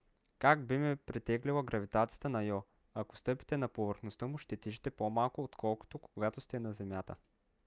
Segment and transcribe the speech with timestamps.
[0.39, 2.61] как би ме притеглила гравитацията на йо?
[2.93, 7.15] ако стъпите на повърхността му ще тежите по- малко отколкото когато сте на земята